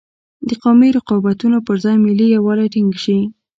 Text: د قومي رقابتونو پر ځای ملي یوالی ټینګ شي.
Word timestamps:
د 0.47 0.49
قومي 0.63 0.89
رقابتونو 0.97 1.57
پر 1.67 1.75
ځای 1.83 1.95
ملي 2.05 2.27
یوالی 2.37 2.67
ټینګ 2.73 2.91
شي. 3.03 3.19